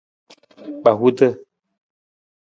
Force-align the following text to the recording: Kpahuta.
Kpahuta. 0.81 1.27